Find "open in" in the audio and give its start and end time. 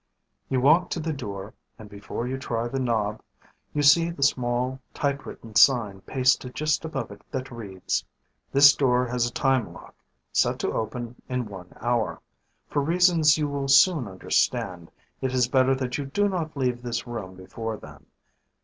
10.71-11.45